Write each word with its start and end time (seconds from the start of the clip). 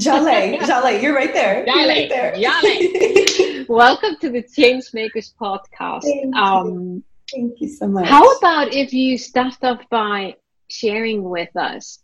Jaleh, 0.00 0.58
Jaleh, 0.68 1.02
you're 1.02 1.14
right 1.14 1.34
there. 1.34 1.66
Jaleh, 1.66 1.74
you're 1.74 1.88
right 1.88 2.08
there. 2.08 2.32
Jaleh. 2.34 3.68
Welcome 3.68 4.16
to 4.20 4.30
the 4.30 4.44
Changemakers 4.44 5.34
podcast. 5.34 6.02
Thank 6.02 6.36
um, 6.36 6.68
you. 6.68 7.02
Thank 7.32 7.60
you 7.60 7.68
so 7.68 7.88
much. 7.88 8.06
How 8.06 8.24
about 8.36 8.72
if 8.72 8.92
you 8.92 9.18
start 9.18 9.56
off 9.62 9.80
by 9.90 10.36
sharing 10.68 11.24
with 11.24 11.54
us 11.56 11.98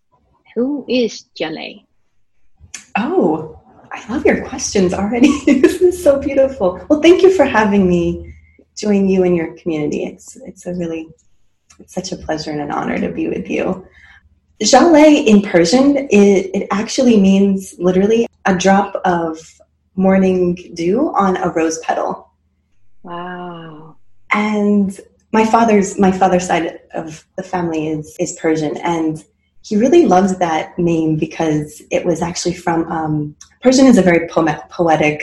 who 0.57 0.85
is 0.89 1.27
Jaleh? 1.39 1.85
Oh, 2.99 3.61
I 3.93 4.13
love 4.13 4.27
your 4.27 4.45
questions 4.45 4.93
already. 4.93 5.31
this 5.47 5.81
is 5.81 6.03
so 6.03 6.19
beautiful. 6.19 6.85
Well, 6.89 7.01
thank 7.01 7.23
you 7.23 7.33
for 7.33 7.45
having 7.45 7.89
me 7.89 8.35
join 8.77 9.09
you 9.09 9.23
and 9.23 9.37
your 9.37 9.57
community. 9.57 10.05
It's 10.05 10.35
it's 10.35 10.67
a 10.67 10.75
really 10.75 11.07
it's 11.79 11.95
such 11.95 12.11
a 12.11 12.17
pleasure 12.17 12.51
and 12.51 12.61
an 12.61 12.73
honor 12.73 12.99
to 12.99 13.13
be 13.13 13.29
with 13.29 13.49
you. 13.49 13.87
Jaleh 14.65 15.27
in 15.27 15.43
Persian, 15.43 15.97
it, 15.97 16.51
it 16.55 16.69
actually 16.71 17.21
means 17.21 17.75
literally 17.79 18.27
a 18.47 18.57
drop 18.57 18.95
of 19.05 19.39
morning 19.95 20.55
dew 20.75 21.13
on 21.15 21.37
a 21.37 21.51
rose 21.51 21.79
petal. 21.81 22.31
Wow. 23.03 23.97
And 24.33 24.99
my 25.33 25.45
father's 25.45 25.99
my 25.99 26.11
father's 26.11 26.47
side 26.47 26.81
of 26.95 27.27
the 27.37 27.43
family 27.43 27.89
is 27.89 28.17
is 28.19 28.33
Persian, 28.41 28.77
and 28.79 29.25
he 29.63 29.77
really 29.77 30.07
loved 30.07 30.39
that 30.41 30.79
name 30.79 31.17
because 31.17 31.83
it 31.91 32.05
was 32.05 32.23
actually 32.23 32.55
from 32.55 32.91
um, 32.91 33.37
Persian 33.63 33.87
is 33.87 33.99
a 33.99 34.03
very 34.03 34.27
po- 34.29 34.47
poetic, 34.71 35.23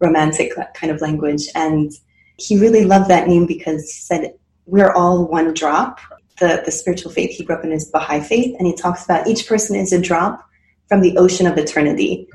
romantic 0.00 0.52
kind 0.74 0.92
of 0.92 1.00
language, 1.00 1.48
and 1.54 1.92
he 2.38 2.58
really 2.58 2.84
loved 2.84 3.08
that 3.10 3.28
name 3.28 3.46
because 3.46 3.82
he 3.82 4.00
said 4.00 4.34
we're 4.66 4.92
all 4.92 5.26
one 5.26 5.54
drop 5.54 6.00
the, 6.38 6.62
the 6.64 6.72
spiritual 6.72 7.10
faith. 7.10 7.30
He 7.30 7.44
grew 7.44 7.56
up 7.56 7.64
in 7.64 7.72
is 7.72 7.90
Baha'i 7.90 8.20
faith, 8.20 8.54
and 8.58 8.66
he 8.66 8.74
talks 8.74 9.04
about 9.04 9.26
each 9.26 9.46
person 9.46 9.76
is 9.76 9.92
a 9.92 10.00
drop 10.00 10.42
from 10.88 11.00
the 11.00 11.16
ocean 11.16 11.46
of 11.46 11.58
eternity. 11.58 12.28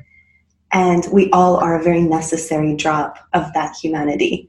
And 0.72 1.06
we 1.12 1.30
all 1.30 1.56
are 1.56 1.78
a 1.78 1.82
very 1.82 2.02
necessary 2.02 2.74
drop 2.74 3.18
of 3.32 3.52
that 3.54 3.76
humanity. 3.76 4.48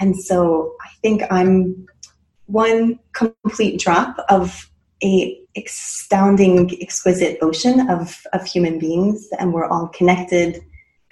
And 0.00 0.16
so 0.16 0.74
I 0.80 0.88
think 1.02 1.22
I'm 1.30 1.86
one 2.46 2.98
complete 3.12 3.78
drop 3.80 4.16
of 4.28 4.70
a 5.02 5.38
astounding, 5.56 6.70
exquisite 6.80 7.38
ocean 7.42 7.88
of, 7.88 8.20
of 8.32 8.44
human 8.44 8.78
beings, 8.78 9.28
and 9.38 9.52
we're 9.52 9.66
all 9.66 9.88
connected 9.88 10.60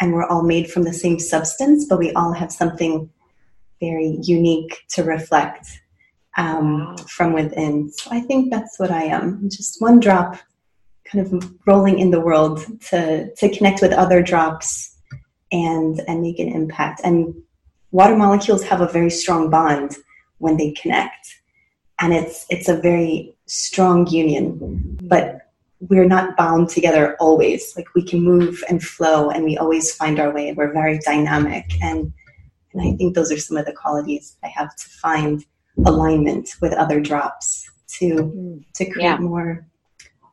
and 0.00 0.12
we're 0.12 0.26
all 0.26 0.42
made 0.42 0.70
from 0.70 0.84
the 0.84 0.92
same 0.92 1.18
substance, 1.18 1.86
but 1.88 1.98
we 1.98 2.12
all 2.12 2.32
have 2.32 2.52
something 2.52 3.10
very 3.80 4.18
unique 4.22 4.84
to 4.90 5.02
reflect 5.02 5.66
um, 6.38 6.96
from 7.08 7.32
within. 7.34 7.90
So 7.90 8.10
I 8.12 8.20
think 8.20 8.50
that's 8.50 8.78
what 8.78 8.90
I 8.90 9.02
am. 9.02 9.50
Just 9.50 9.82
one 9.82 10.00
drop 10.00 10.38
kind 11.04 11.26
of 11.26 11.52
rolling 11.66 11.98
in 11.98 12.10
the 12.10 12.20
world 12.20 12.60
to, 12.88 13.34
to 13.34 13.48
connect 13.50 13.82
with 13.82 13.92
other 13.92 14.22
drops 14.22 14.96
and, 15.50 16.00
and 16.06 16.22
make 16.22 16.38
an 16.38 16.48
impact. 16.48 17.00
And 17.02 17.34
water 17.90 18.16
molecules 18.16 18.62
have 18.64 18.80
a 18.80 18.88
very 18.88 19.10
strong 19.10 19.50
bond 19.50 19.96
when 20.38 20.56
they 20.56 20.72
connect. 20.72 21.26
And 22.00 22.14
it's, 22.14 22.46
it's 22.48 22.68
a 22.68 22.76
very 22.76 23.34
strong 23.46 24.06
union, 24.06 24.98
but 25.02 25.40
we're 25.80 26.04
not 26.04 26.36
bound 26.36 26.68
together 26.68 27.16
always. 27.18 27.74
Like 27.76 27.86
we 27.96 28.02
can 28.02 28.22
move 28.22 28.62
and 28.68 28.82
flow 28.82 29.30
and 29.30 29.44
we 29.44 29.56
always 29.56 29.92
find 29.92 30.20
our 30.20 30.32
way. 30.32 30.52
We're 30.52 30.72
very 30.72 30.98
dynamic. 31.00 31.72
And, 31.82 32.12
and 32.72 32.82
I 32.82 32.96
think 32.96 33.14
those 33.14 33.32
are 33.32 33.38
some 33.38 33.56
of 33.56 33.66
the 33.66 33.72
qualities 33.72 34.36
I 34.44 34.48
have 34.48 34.76
to 34.76 34.88
find 34.88 35.44
alignment 35.86 36.50
with 36.60 36.72
other 36.72 37.00
drops 37.00 37.70
to 37.98 38.06
mm. 38.14 38.64
to 38.74 38.84
create 38.90 39.04
yeah. 39.04 39.18
more 39.18 39.66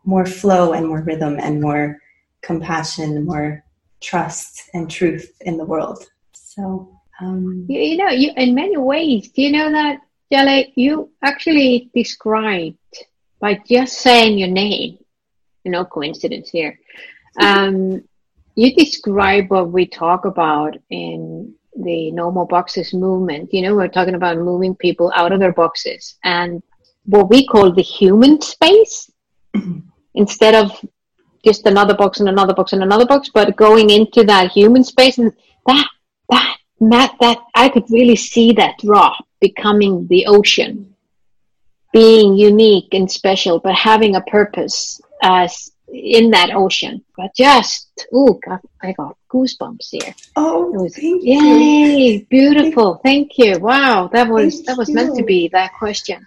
more 0.04 0.26
flow 0.26 0.74
and 0.74 0.88
more 0.88 1.02
rhythm 1.02 1.38
and 1.40 1.62
more 1.62 2.00
compassion, 2.42 3.26
more 3.26 3.64
trust 4.02 4.70
and 4.74 4.90
truth 4.90 5.32
in 5.42 5.58
the 5.58 5.66
world. 5.66 6.06
So 6.34 6.96
um, 7.20 7.66
you, 7.68 7.80
you 7.80 7.98
know, 7.98 8.10
you 8.10 8.32
in 8.38 8.54
many 8.56 8.78
ways, 8.78 9.30
do 9.30 9.42
you 9.42 9.52
know 9.52 9.72
that, 9.72 10.02
Jaleh, 10.32 10.72
you 10.76 11.12
actually 11.22 11.90
described 11.94 12.78
by 13.40 13.60
just 13.68 14.00
saying 14.00 14.38
your 14.38 14.50
name, 14.50 14.98
no 15.66 15.86
coincidence 15.86 16.50
here. 16.50 16.80
Um, 17.38 18.02
you 18.56 18.74
describe 18.74 19.52
what 19.52 19.70
we 19.70 19.88
talk 19.88 20.24
about 20.24 20.78
in 20.90 21.54
the 21.76 22.12
no 22.12 22.32
more 22.32 22.48
boxes 22.48 22.94
movement. 22.94 23.54
You 23.54 23.64
know, 23.64 23.76
we're 23.76 23.88
talking 23.88 24.16
about 24.16 24.38
moving 24.38 24.76
people 24.76 25.12
out 25.16 25.32
of 25.32 25.40
their 25.40 25.54
boxes 25.54 26.16
and 26.24 26.62
what 27.06 27.30
we 27.30 27.46
call 27.46 27.72
the 27.72 27.82
human 27.82 28.42
space 28.42 29.12
instead 30.16 30.56
of 30.56 30.86
just 31.44 31.66
another 31.66 31.96
box 31.96 32.20
and 32.20 32.30
another 32.30 32.54
box 32.54 32.74
and 32.74 32.82
another 32.82 33.06
box, 33.06 33.30
but 33.34 33.56
going 33.56 33.90
into 33.92 34.24
that 34.24 34.52
human 34.52 34.84
space 34.84 35.18
and 35.18 35.32
that 35.68 35.88
that 36.30 36.58
that, 36.80 37.16
that 37.22 37.40
I 37.54 37.70
could 37.70 37.90
really 37.90 38.16
see 38.16 38.52
that 38.54 38.78
drop 38.80 39.26
becoming 39.40 40.08
the 40.08 40.26
ocean, 40.26 40.96
being 41.94 42.36
unique 42.36 42.94
and 42.94 43.10
special, 43.10 43.60
but 43.60 43.76
having 43.76 44.16
a 44.16 44.22
purpose 44.22 45.00
as 45.22 45.72
in 45.96 46.32
that 46.32 46.52
ocean. 46.54 47.04
But 47.16 47.36
just, 47.36 48.08
oh, 48.14 48.40
God, 48.46 48.60
I 48.82 48.92
got 48.92 49.18
goosebumps 49.32 49.88
here. 49.92 50.14
Oh, 50.36 50.74
it 50.74 50.82
was, 50.82 50.96
thank 50.96 51.24
yay, 51.24 52.14
you. 52.14 52.26
beautiful. 52.26 53.00
Thank 53.04 53.38
you. 53.38 53.60
Wow, 53.60 54.10
that 54.12 54.28
was 54.28 54.56
thank 54.56 54.68
that 54.68 54.78
was 54.78 54.90
you. 54.90 54.96
meant 54.96 55.16
to 55.18 55.24
be 55.24 55.48
that 55.50 55.72
question. 55.78 56.26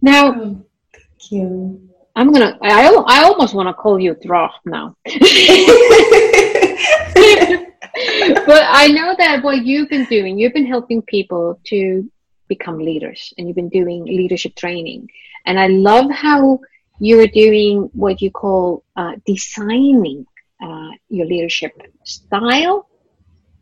Now, 0.00 0.32
oh, 0.32 0.64
thank 0.92 1.32
you. 1.32 1.88
I'm 2.14 2.32
gonna. 2.32 2.58
I 2.62 2.88
I 3.06 3.22
almost 3.24 3.54
want 3.54 3.68
to 3.68 3.74
call 3.74 4.00
you 4.00 4.14
Droch 4.14 4.54
now. 4.64 4.96
but 5.04 5.18
I 8.66 8.88
know 8.88 9.14
that 9.16 9.40
what 9.42 9.64
you've 9.64 9.88
been 9.88 10.04
doing, 10.06 10.36
you've 10.38 10.52
been 10.52 10.66
helping 10.66 11.02
people 11.02 11.60
to 11.64 12.10
become 12.48 12.78
leaders, 12.78 13.32
and 13.38 13.46
you've 13.46 13.56
been 13.56 13.68
doing 13.68 14.04
leadership 14.04 14.56
training. 14.56 15.08
And 15.46 15.60
I 15.60 15.68
love 15.68 16.10
how 16.10 16.60
you're 16.98 17.26
doing 17.26 17.90
what 17.92 18.20
you 18.20 18.30
call 18.30 18.84
uh, 18.96 19.12
designing 19.26 20.26
uh, 20.62 20.90
your 21.08 21.26
leadership 21.26 21.72
style. 22.04 22.88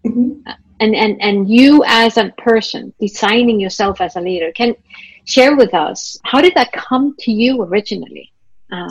Mm-hmm. 0.04 0.40
Uh, 0.46 0.54
and, 0.80 0.94
and, 0.94 1.20
and 1.22 1.50
you 1.50 1.84
as 1.86 2.16
a 2.16 2.30
person 2.38 2.92
designing 3.00 3.58
yourself 3.58 4.00
as 4.00 4.16
a 4.16 4.20
leader 4.20 4.52
can 4.52 4.74
share 5.24 5.56
with 5.56 5.72
us 5.74 6.18
how 6.24 6.40
did 6.40 6.54
that 6.54 6.70
come 6.72 7.14
to 7.20 7.32
you 7.32 7.62
originally? 7.62 8.32
Uh, 8.70 8.90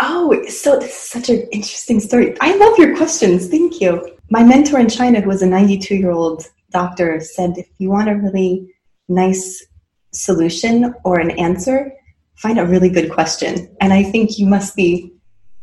oh 0.00 0.44
so 0.48 0.78
this 0.78 0.90
is 0.90 0.96
such 0.96 1.28
an 1.30 1.40
interesting 1.50 1.98
story. 1.98 2.36
I 2.40 2.56
love 2.56 2.78
your 2.78 2.96
questions. 2.96 3.48
Thank 3.48 3.80
you. 3.80 4.16
My 4.30 4.42
mentor 4.42 4.78
in 4.80 4.88
china 4.88 5.20
who 5.20 5.28
was 5.28 5.42
a 5.42 5.46
92 5.46 5.94
year 5.96 6.10
old 6.10 6.46
doctor 6.70 7.20
said 7.20 7.56
if 7.56 7.68
you 7.78 7.90
want 7.90 8.10
a 8.10 8.14
really 8.16 8.74
nice 9.08 9.64
solution 10.12 10.94
or 11.04 11.20
an 11.20 11.30
answer 11.32 11.92
find 12.36 12.58
a 12.58 12.66
really 12.66 12.88
good 12.88 13.10
question. 13.10 13.74
And 13.80 13.92
I 13.92 14.02
think 14.02 14.38
you 14.38 14.46
must 14.46 14.76
be 14.76 15.12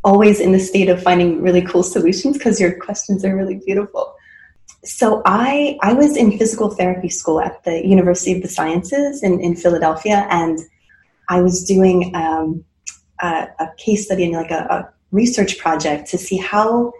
always 0.03 0.39
in 0.39 0.51
the 0.51 0.59
state 0.59 0.89
of 0.89 1.01
finding 1.01 1.41
really 1.41 1.61
cool 1.61 1.83
solutions 1.83 2.37
because 2.37 2.59
your 2.59 2.79
questions 2.79 3.23
are 3.23 3.35
really 3.35 3.61
beautiful. 3.65 4.15
So 4.83 5.21
I 5.25 5.77
I 5.81 5.93
was 5.93 6.17
in 6.17 6.37
physical 6.37 6.71
therapy 6.71 7.09
school 7.09 7.39
at 7.39 7.63
the 7.63 7.85
University 7.85 8.33
of 8.35 8.41
the 8.41 8.47
Sciences 8.47 9.21
in, 9.21 9.39
in 9.39 9.55
Philadelphia, 9.55 10.25
and 10.31 10.57
I 11.29 11.41
was 11.41 11.63
doing 11.63 12.15
um, 12.15 12.65
a, 13.21 13.47
a, 13.59 13.69
case 13.77 14.05
study 14.05 14.25
and 14.25 14.33
like 14.33 14.49
a, 14.49 14.65
a 14.69 14.93
research 15.11 15.59
project 15.59 16.09
to 16.09 16.17
see 16.17 16.37
how 16.37 16.93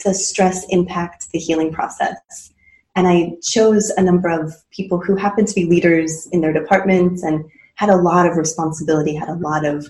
does 0.00 0.26
stress 0.26 0.66
impact 0.70 1.30
the 1.32 1.38
healing 1.38 1.72
process. 1.72 2.52
And 2.96 3.06
I 3.06 3.34
chose 3.42 3.90
a 3.90 4.02
number 4.02 4.28
of 4.28 4.52
people 4.70 4.98
who 4.98 5.14
happen 5.14 5.46
to 5.46 5.54
be 5.54 5.64
leaders 5.64 6.28
in 6.32 6.40
their 6.40 6.52
departments 6.52 7.22
and 7.22 7.44
had 7.80 7.88
a 7.88 7.96
lot 7.96 8.26
of 8.26 8.36
responsibility, 8.36 9.14
had 9.14 9.30
a 9.30 9.40
lot 9.48 9.64
of 9.64 9.86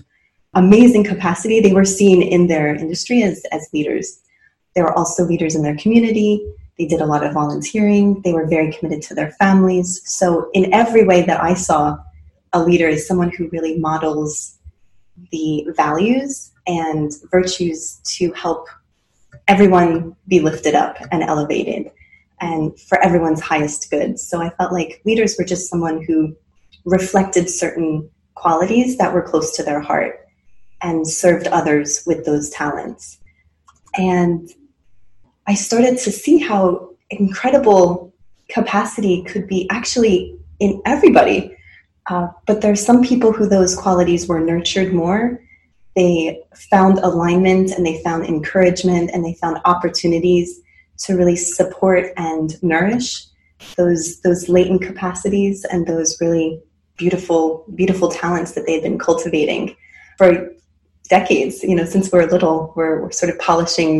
amazing 0.53 1.03
capacity. 1.03 1.59
They 1.59 1.73
were 1.73 1.83
seen 1.83 2.21
in 2.21 2.47
their 2.47 2.73
industry 2.73 3.21
as, 3.21 3.43
as 3.51 3.67
leaders. 3.73 4.21
They 4.75 4.81
were 4.81 4.97
also 4.97 5.25
leaders 5.25 5.55
in 5.55 5.61
their 5.61 5.75
community. 5.75 6.53
They 6.79 6.85
did 6.85 7.01
a 7.01 7.05
lot 7.05 7.25
of 7.25 7.33
volunteering. 7.33 8.21
They 8.21 8.31
were 8.31 8.47
very 8.47 8.71
committed 8.71 9.01
to 9.03 9.13
their 9.13 9.31
families. 9.31 10.01
So, 10.05 10.49
in 10.53 10.73
every 10.73 11.03
way 11.03 11.23
that 11.23 11.43
I 11.43 11.53
saw, 11.53 11.97
a 12.53 12.63
leader 12.63 12.87
is 12.87 13.05
someone 13.05 13.29
who 13.29 13.49
really 13.49 13.77
models 13.77 14.57
the 15.33 15.67
values 15.75 16.53
and 16.67 17.11
virtues 17.29 17.99
to 18.15 18.31
help 18.31 18.69
everyone 19.49 20.15
be 20.29 20.39
lifted 20.39 20.75
up 20.75 20.95
and 21.11 21.23
elevated 21.23 21.91
and 22.39 22.79
for 22.79 23.03
everyone's 23.03 23.41
highest 23.41 23.91
good. 23.91 24.17
So 24.17 24.41
I 24.41 24.49
felt 24.51 24.71
like 24.71 25.01
leaders 25.03 25.35
were 25.37 25.43
just 25.43 25.69
someone 25.69 26.01
who 26.01 26.37
reflected 26.85 27.49
certain 27.49 28.09
qualities 28.35 28.97
that 28.97 29.13
were 29.13 29.21
close 29.21 29.55
to 29.55 29.63
their 29.63 29.81
heart 29.81 30.27
and 30.81 31.07
served 31.07 31.47
others 31.47 32.03
with 32.05 32.25
those 32.25 32.49
talents. 32.49 33.19
And 33.95 34.49
I 35.47 35.53
started 35.53 35.97
to 35.99 36.11
see 36.11 36.39
how 36.39 36.91
incredible 37.09 38.13
capacity 38.49 39.23
could 39.23 39.47
be 39.47 39.67
actually 39.69 40.37
in 40.59 40.81
everybody. 40.85 41.55
Uh, 42.07 42.27
but 42.45 42.61
there's 42.61 42.83
some 42.83 43.03
people 43.03 43.31
who 43.31 43.47
those 43.47 43.75
qualities 43.75 44.27
were 44.27 44.39
nurtured 44.39 44.93
more. 44.93 45.39
They 45.95 46.41
found 46.69 46.99
alignment 46.99 47.71
and 47.71 47.85
they 47.85 48.01
found 48.03 48.25
encouragement 48.25 49.11
and 49.13 49.23
they 49.23 49.33
found 49.35 49.59
opportunities 49.65 50.61
to 50.99 51.15
really 51.15 51.35
support 51.35 52.11
and 52.17 52.61
nourish 52.63 53.25
those 53.77 54.21
those 54.21 54.49
latent 54.49 54.81
capacities 54.81 55.65
and 55.65 55.85
those 55.85 56.19
really 56.19 56.61
beautiful 57.03 57.65
beautiful 57.81 58.09
talents 58.09 58.51
that 58.53 58.63
they've 58.65 58.85
been 58.89 58.99
cultivating 58.99 59.75
for 60.17 60.29
decades. 61.09 61.63
You 61.63 61.75
know, 61.75 61.85
since 61.85 62.11
we're 62.11 62.27
little, 62.35 62.73
we're, 62.75 63.01
we're 63.01 63.11
sort 63.11 63.31
of 63.33 63.39
polishing 63.39 63.93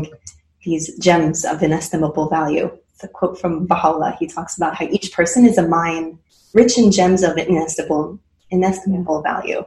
these 0.63 0.85
gems 0.99 1.43
of 1.43 1.61
inestimable 1.61 2.29
value. 2.29 2.67
A 3.03 3.07
quote 3.07 3.39
from 3.41 3.65
Baha'u'llah. 3.65 4.17
He 4.19 4.27
talks 4.27 4.55
about 4.57 4.75
how 4.75 4.85
each 4.85 5.11
person 5.11 5.47
is 5.47 5.57
a 5.57 5.67
mine 5.67 6.19
rich 6.53 6.77
in 6.77 6.91
gems 6.91 7.23
of 7.23 7.35
inestimable, 7.35 8.19
inestimable 8.51 9.23
value. 9.23 9.65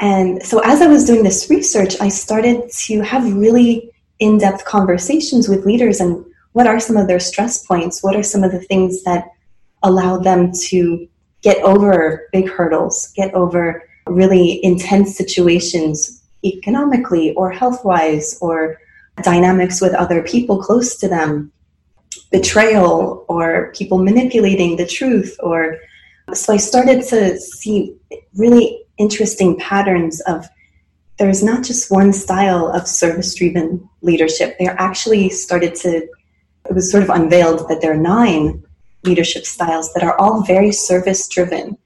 And 0.00 0.42
so, 0.42 0.58
as 0.64 0.82
I 0.82 0.88
was 0.88 1.04
doing 1.04 1.22
this 1.22 1.48
research, 1.48 1.92
I 2.00 2.08
started 2.08 2.56
to 2.86 2.94
have 3.02 3.24
really 3.36 3.92
in 4.18 4.38
depth 4.38 4.64
conversations 4.64 5.48
with 5.48 5.64
leaders 5.64 6.00
and 6.00 6.24
what 6.54 6.66
are 6.66 6.80
some 6.80 6.96
of 6.96 7.06
their 7.06 7.20
stress 7.20 7.64
points? 7.64 8.02
What 8.02 8.16
are 8.16 8.22
some 8.22 8.42
of 8.42 8.50
the 8.50 8.64
things 8.70 9.04
that 9.04 9.28
allow 9.84 10.18
them 10.18 10.50
to 10.70 11.06
get 11.44 11.62
over 11.62 12.26
big 12.32 12.48
hurdles, 12.48 13.12
get 13.14 13.32
over 13.34 13.86
really 14.06 14.64
intense 14.64 15.16
situations 15.16 16.22
economically 16.44 17.32
or 17.34 17.50
health 17.50 17.84
wise 17.84 18.36
or 18.40 18.78
dynamics 19.22 19.80
with 19.80 19.94
other 19.94 20.22
people 20.22 20.60
close 20.60 20.96
to 20.96 21.06
them, 21.06 21.52
betrayal 22.32 23.24
or 23.28 23.72
people 23.76 23.98
manipulating 23.98 24.76
the 24.76 24.86
truth 24.86 25.36
or 25.40 25.78
so 26.32 26.54
I 26.54 26.56
started 26.56 27.02
to 27.08 27.38
see 27.38 27.94
really 28.34 28.82
interesting 28.96 29.58
patterns 29.58 30.20
of 30.22 30.46
there's 31.18 31.42
not 31.42 31.62
just 31.62 31.90
one 31.90 32.12
style 32.12 32.68
of 32.68 32.88
service 32.88 33.34
driven 33.34 33.88
leadership. 34.00 34.56
There 34.58 34.74
actually 34.78 35.28
started 35.28 35.74
to, 35.76 36.08
it 36.68 36.74
was 36.74 36.90
sort 36.90 37.02
of 37.02 37.10
unveiled 37.10 37.68
that 37.68 37.82
there 37.82 37.92
are 37.92 37.96
nine 37.96 38.63
leadership 39.04 39.44
styles 39.44 39.92
that 39.92 40.02
are 40.02 40.18
all 40.18 40.42
very 40.42 40.72
service 40.72 41.28
driven. 41.28 41.76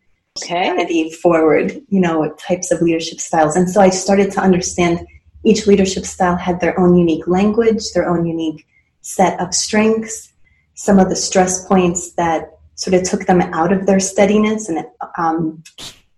Okay. 0.43 1.11
Forward, 1.23 1.81
you 1.89 2.01
know, 2.01 2.33
types 2.39 2.71
of 2.71 2.81
leadership 2.81 3.21
styles. 3.21 3.57
And 3.57 3.69
so 3.69 3.81
I 3.81 3.91
started 3.91 4.31
to 4.33 4.41
understand 4.41 5.07
each 5.45 5.67
leadership 5.67 6.05
style 6.05 6.37
had 6.37 6.61
their 6.61 6.79
own 6.79 6.97
unique 6.97 7.27
language, 7.27 7.93
their 7.93 8.09
own 8.09 8.27
unique 8.27 8.67
set 9.01 9.41
of 9.41 9.55
strengths, 9.55 10.33
some 10.75 10.99
of 10.99 11.09
the 11.09 11.17
stress 11.17 11.67
points 11.67 12.13
that 12.13 12.51
sort 12.75 12.95
of 12.95 13.03
took 13.03 13.27
them 13.27 13.41
out 13.41 13.73
of 13.73 13.87
their 13.87 13.99
steadiness 13.99 14.69
and 14.69 14.87
um, 15.17 15.63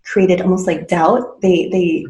created 0.05 0.41
almost 0.43 0.67
like 0.67 0.89
doubt. 0.89 1.41
They 1.41 1.69
they 1.69 2.07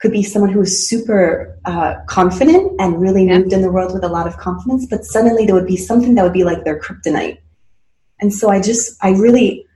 could 0.00 0.12
be 0.12 0.22
someone 0.22 0.50
who 0.50 0.58
was 0.58 0.86
super 0.86 1.58
uh, 1.64 1.94
confident 2.06 2.72
and 2.78 3.00
really 3.00 3.26
yeah. 3.26 3.38
moved 3.38 3.52
in 3.54 3.62
the 3.62 3.72
world 3.72 3.94
with 3.94 4.04
a 4.04 4.08
lot 4.08 4.26
of 4.26 4.36
confidence, 4.36 4.86
but 4.86 5.04
suddenly 5.04 5.46
there 5.46 5.54
would 5.54 5.66
be 5.66 5.78
something 5.78 6.14
that 6.14 6.22
would 6.22 6.32
be 6.32 6.44
like 6.44 6.64
their 6.64 6.78
kryptonite. 6.78 7.38
And 8.24 8.32
so 8.32 8.48
I 8.48 8.58
just 8.58 8.96
I 9.02 9.10
really 9.10 9.66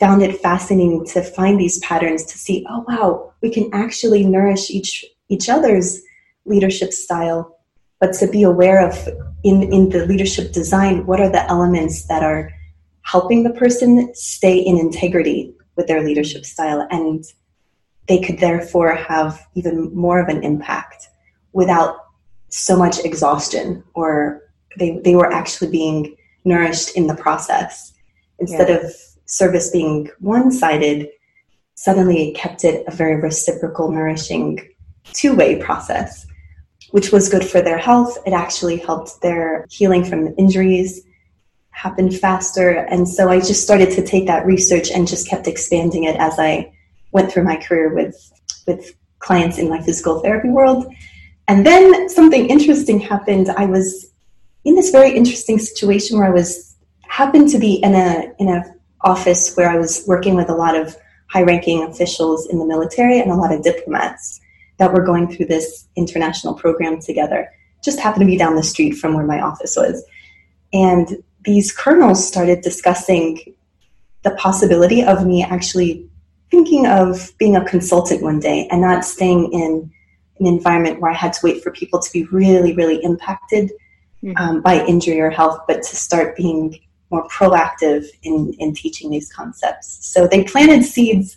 found 0.00 0.24
it 0.24 0.40
fascinating 0.40 1.06
to 1.06 1.22
find 1.22 1.60
these 1.60 1.78
patterns 1.78 2.24
to 2.24 2.36
see, 2.36 2.66
oh 2.68 2.84
wow, 2.88 3.32
we 3.42 3.48
can 3.48 3.70
actually 3.72 4.26
nourish 4.26 4.70
each 4.70 5.04
each 5.28 5.48
other's 5.48 6.02
leadership 6.44 6.92
style, 6.92 7.60
but 8.00 8.12
to 8.14 8.26
be 8.26 8.42
aware 8.42 8.84
of 8.84 9.08
in, 9.44 9.72
in 9.72 9.90
the 9.90 10.04
leadership 10.04 10.50
design, 10.50 11.06
what 11.06 11.20
are 11.20 11.30
the 11.30 11.48
elements 11.48 12.06
that 12.08 12.24
are 12.24 12.50
helping 13.02 13.44
the 13.44 13.50
person 13.50 14.12
stay 14.14 14.58
in 14.58 14.76
integrity 14.76 15.54
with 15.76 15.86
their 15.86 16.02
leadership 16.02 16.44
style? 16.44 16.84
And 16.90 17.24
they 18.08 18.20
could 18.20 18.40
therefore 18.40 18.96
have 18.96 19.46
even 19.54 19.94
more 19.94 20.18
of 20.18 20.28
an 20.28 20.42
impact 20.42 21.06
without 21.52 21.98
so 22.48 22.76
much 22.76 22.98
exhaustion 23.04 23.84
or 23.94 24.42
they, 24.76 24.98
they 25.04 25.14
were 25.14 25.32
actually 25.32 25.70
being 25.70 26.16
nourished 26.44 26.96
in 26.96 27.06
the 27.06 27.14
process 27.14 27.91
instead 28.42 28.68
yeah. 28.68 28.76
of 28.76 28.92
service 29.26 29.70
being 29.70 30.10
one-sided 30.18 31.08
suddenly 31.74 32.18
it 32.28 32.34
kept 32.36 32.64
it 32.64 32.84
a 32.86 32.94
very 33.02 33.16
reciprocal 33.28 33.90
nourishing 33.90 34.48
two-way 35.14 35.50
process 35.56 36.26
which 36.92 37.10
was 37.10 37.28
good 37.28 37.44
for 37.44 37.60
their 37.60 37.78
health. 37.78 38.16
It 38.26 38.32
actually 38.32 38.76
helped 38.76 39.20
their 39.22 39.66
healing 39.70 40.04
from 40.04 40.34
injuries 40.38 41.02
happen 41.70 42.10
faster. 42.10 42.70
And 42.70 43.08
so 43.08 43.30
I 43.30 43.38
just 43.38 43.62
started 43.62 43.90
to 43.92 44.06
take 44.06 44.26
that 44.26 44.46
research 44.46 44.90
and 44.90 45.08
just 45.08 45.26
kept 45.26 45.48
expanding 45.48 46.04
it 46.04 46.16
as 46.16 46.38
I 46.38 46.72
went 47.10 47.32
through 47.32 47.44
my 47.44 47.56
career 47.56 47.94
with, 47.94 48.14
with 48.66 48.94
clients 49.18 49.58
in 49.58 49.70
my 49.70 49.80
physical 49.80 50.20
therapy 50.20 50.50
world. 50.50 50.86
And 51.48 51.66
then 51.66 52.10
something 52.10 52.48
interesting 52.48 53.00
happened. 53.00 53.48
I 53.48 53.64
was 53.64 54.12
in 54.64 54.74
this 54.74 54.90
very 54.90 55.16
interesting 55.16 55.58
situation 55.58 56.18
where 56.18 56.26
I 56.26 56.30
was 56.30 56.71
happened 57.12 57.50
to 57.50 57.58
be 57.58 57.74
in 57.74 57.94
a 57.94 58.32
in 58.38 58.48
a 58.48 58.64
office 59.02 59.54
where 59.54 59.68
I 59.68 59.76
was 59.76 60.02
working 60.06 60.34
with 60.34 60.48
a 60.48 60.54
lot 60.54 60.74
of 60.74 60.96
high 61.28 61.42
ranking 61.42 61.82
officials 61.82 62.48
in 62.48 62.58
the 62.58 62.64
military 62.64 63.20
and 63.20 63.30
a 63.30 63.34
lot 63.34 63.52
of 63.52 63.62
diplomats 63.62 64.40
that 64.78 64.92
were 64.92 65.04
going 65.04 65.30
through 65.30 65.46
this 65.46 65.88
international 65.94 66.54
program 66.54 67.00
together. 67.00 67.50
Just 67.84 68.00
happened 68.00 68.22
to 68.22 68.26
be 68.26 68.38
down 68.38 68.56
the 68.56 68.62
street 68.62 68.92
from 68.92 69.12
where 69.12 69.26
my 69.26 69.42
office 69.42 69.76
was. 69.76 70.02
And 70.72 71.22
these 71.44 71.70
colonels 71.70 72.26
started 72.26 72.62
discussing 72.62 73.54
the 74.22 74.30
possibility 74.32 75.04
of 75.04 75.26
me 75.26 75.42
actually 75.42 76.08
thinking 76.50 76.86
of 76.86 77.32
being 77.38 77.56
a 77.56 77.64
consultant 77.64 78.22
one 78.22 78.40
day 78.40 78.68
and 78.70 78.80
not 78.80 79.04
staying 79.04 79.52
in 79.52 79.90
an 80.40 80.46
environment 80.46 81.00
where 81.00 81.10
I 81.10 81.14
had 81.14 81.34
to 81.34 81.40
wait 81.44 81.62
for 81.62 81.72
people 81.72 82.00
to 82.00 82.12
be 82.12 82.24
really, 82.26 82.72
really 82.74 83.02
impacted 83.04 83.70
mm-hmm. 84.22 84.36
um, 84.38 84.62
by 84.62 84.84
injury 84.86 85.20
or 85.20 85.30
health, 85.30 85.60
but 85.66 85.82
to 85.82 85.96
start 85.96 86.36
being 86.36 86.78
more 87.12 87.28
proactive 87.28 88.06
in, 88.22 88.52
in 88.58 88.74
teaching 88.74 89.10
these 89.10 89.32
concepts. 89.32 89.98
So 90.12 90.26
they 90.26 90.42
planted 90.44 90.82
seeds 90.84 91.36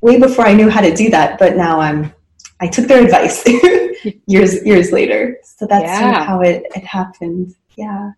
way 0.00 0.20
before 0.20 0.46
I 0.46 0.54
knew 0.54 0.68
how 0.68 0.82
to 0.82 0.94
do 0.94 1.10
that, 1.10 1.38
but 1.38 1.56
now 1.56 1.80
I'm 1.80 2.12
I 2.60 2.66
took 2.68 2.86
their 2.86 3.04
advice 3.04 3.44
years 4.26 4.64
years 4.64 4.92
later. 4.92 5.38
So 5.42 5.66
that's 5.66 5.84
yeah. 5.84 6.24
how 6.24 6.40
it, 6.40 6.64
it 6.74 6.84
happened. 6.84 7.54
Yeah. 7.76 8.12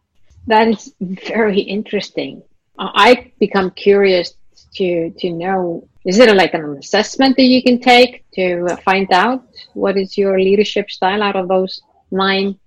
That 0.46 0.68
is 0.68 0.94
very 1.00 1.60
interesting. 1.60 2.42
I 2.78 3.32
become 3.40 3.70
curious 3.72 4.34
to 4.74 5.10
to 5.18 5.30
know 5.30 5.88
is 6.04 6.18
it 6.18 6.34
like 6.34 6.54
an 6.54 6.76
assessment 6.78 7.36
that 7.36 7.44
you 7.44 7.62
can 7.62 7.80
take 7.80 8.24
to 8.32 8.76
find 8.84 9.12
out 9.12 9.44
what 9.74 9.96
is 9.96 10.16
your 10.16 10.40
leadership 10.40 10.90
style 10.90 11.22
out 11.22 11.36
of 11.36 11.48
those 11.48 11.82
nine 12.10 12.58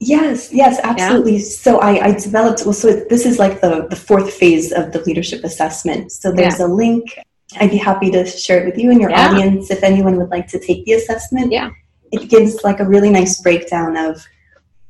Yes, 0.00 0.52
yes, 0.52 0.78
absolutely. 0.84 1.38
Yeah. 1.38 1.44
So 1.44 1.78
I, 1.80 2.06
I, 2.06 2.12
developed, 2.12 2.64
well, 2.64 2.72
so 2.72 2.92
this 2.92 3.26
is 3.26 3.38
like 3.38 3.60
the, 3.60 3.88
the 3.90 3.96
fourth 3.96 4.32
phase 4.32 4.70
of 4.70 4.92
the 4.92 5.02
leadership 5.02 5.42
assessment. 5.42 6.12
So 6.12 6.30
there's 6.30 6.60
yeah. 6.60 6.66
a 6.66 6.68
link 6.68 7.18
I'd 7.56 7.70
be 7.70 7.78
happy 7.78 8.10
to 8.10 8.26
share 8.26 8.62
it 8.62 8.66
with 8.66 8.78
you 8.78 8.90
and 8.90 9.00
your 9.00 9.10
yeah. 9.10 9.30
audience 9.30 9.70
if 9.70 9.82
anyone 9.82 10.16
would 10.16 10.30
like 10.30 10.48
to 10.48 10.58
take 10.58 10.84
the 10.84 10.92
assessment. 10.92 11.50
Yeah. 11.50 11.70
It 12.12 12.28
gives 12.28 12.62
like 12.62 12.80
a 12.80 12.84
really 12.84 13.10
nice 13.10 13.40
breakdown 13.40 13.96
of 13.96 14.24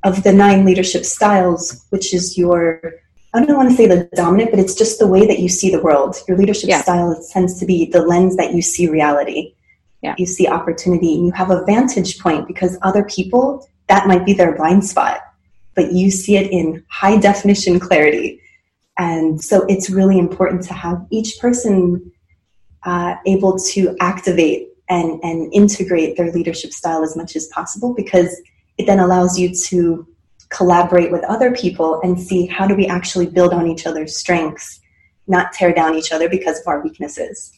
of 0.05 0.23
the 0.23 0.33
nine 0.33 0.65
leadership 0.65 1.05
styles, 1.05 1.85
which 1.91 2.15
is 2.15 2.37
your 2.37 2.95
I 3.35 3.45
don't 3.45 3.57
want 3.57 3.71
to 3.71 3.77
say 3.77 3.87
the 3.87 4.09
dominant, 4.15 4.50
but 4.50 4.59
it's 4.59 4.75
just 4.75 4.99
the 4.99 5.07
way 5.07 5.27
that 5.27 5.38
you 5.38 5.49
see 5.49 5.71
the 5.71 5.83
world. 5.83 6.17
Your 6.27 6.37
leadership 6.37 6.71
style 6.71 7.21
tends 7.33 7.59
to 7.61 7.67
be 7.67 7.91
the 7.91 8.03
lens 8.03 8.37
that 8.37 8.55
you 8.55 8.62
see 8.62 8.88
reality. 8.88 9.55
Yeah. 10.03 10.15
You 10.17 10.27
see 10.27 10.49
opportunity. 10.49 11.15
And 11.15 11.27
you 11.27 11.33
have 11.33 11.50
a 11.50 11.65
vantage 11.65 12.19
point 12.21 12.47
because 12.47 12.79
other 12.83 13.05
people, 13.05 13.69
that 13.88 14.07
might 14.07 14.25
be 14.25 14.33
their 14.33 14.57
blind 14.57 14.85
spot, 14.85 15.21
but 15.75 15.92
you 15.92 16.11
see 16.11 16.37
it 16.37 16.50
in 16.50 16.85
high 16.88 17.16
definition 17.18 17.80
clarity. 17.80 18.40
And 18.99 19.42
so 19.42 19.64
it's 19.68 19.90
really 19.90 20.18
important 20.18 20.62
to 20.64 20.75
have 20.75 21.07
each 21.11 21.38
person 21.40 22.12
uh, 22.85 23.16
able 23.26 23.59
to 23.59 23.97
activate 24.00 24.68
and, 24.88 25.21
and 25.23 25.52
integrate 25.52 26.16
their 26.16 26.33
leadership 26.33 26.73
style 26.73 27.02
as 27.02 27.16
much 27.16 27.37
as 27.37 27.47
possible 27.49 27.95
because 27.95 28.40
it 28.78 28.87
then 28.87 29.00
allows 29.00 29.38
you 29.38 29.54
to 29.54 30.07
collaborate 30.50 31.12
with 31.12 31.23
other 31.25 31.52
people 31.52 32.00
and 32.02 32.18
see 32.18 32.47
how 32.47 32.66
do 32.66 32.75
we 32.75 32.87
actually 32.87 33.26
build 33.26 33.52
on 33.52 33.66
each 33.66 33.87
other's 33.87 34.16
strengths, 34.16 34.80
not 35.26 35.52
tear 35.52 35.73
down 35.75 35.95
each 35.95 36.12
other 36.12 36.28
because 36.28 36.59
of 36.61 36.66
our 36.66 36.83
weaknesses. 36.83 37.58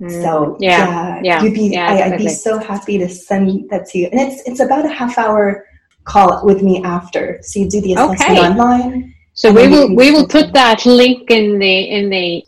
Mm, 0.00 0.22
so 0.22 0.56
yeah, 0.60 1.20
yeah, 1.22 1.42
you'd 1.42 1.54
be, 1.54 1.68
yeah, 1.68 1.90
I, 1.90 2.08
would 2.10 2.18
be 2.18 2.28
so 2.28 2.58
happy 2.58 2.98
to 2.98 3.08
send 3.08 3.70
that 3.70 3.86
to 3.88 3.98
you. 3.98 4.08
And 4.12 4.20
it's 4.20 4.42
it's 4.46 4.60
about 4.60 4.84
a 4.84 4.90
half 4.90 5.16
hour 5.16 5.66
call 6.04 6.44
with 6.44 6.62
me 6.62 6.82
after. 6.82 7.38
So 7.42 7.60
you 7.60 7.70
do 7.70 7.80
the 7.80 7.94
assessment 7.94 8.38
Okay. 8.38 8.48
online. 8.48 9.14
So 9.32 9.52
we 9.52 9.68
will 9.68 9.94
we 9.94 10.10
will 10.10 10.26
put 10.26 10.52
that 10.52 10.84
link 10.86 11.30
in 11.30 11.58
the 11.58 11.78
in 11.90 12.10
the 12.10 12.44